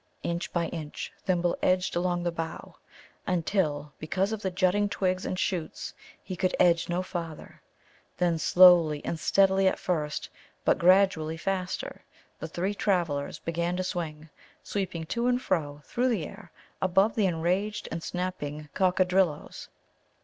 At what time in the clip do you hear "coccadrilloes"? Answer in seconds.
18.73-19.67